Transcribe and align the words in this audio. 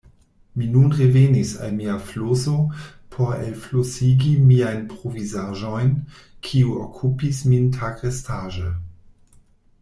Mi 0.59 0.67
nun 0.75 0.93
revenis 0.99 1.51
al 1.65 1.75
mia 1.81 1.97
floso 2.07 2.53
por 3.17 3.35
elflosigi 3.49 4.31
miajn 4.47 4.81
provizaĵojn, 4.95 5.93
kiu 6.49 6.73
okupis 6.87 7.45
min 7.53 7.71
tagrestaĵe. 7.79 8.73